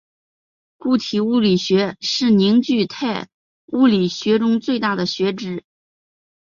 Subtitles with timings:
[0.79, 3.29] 固体物理学是凝聚态
[3.67, 5.63] 物理学中最大的分支。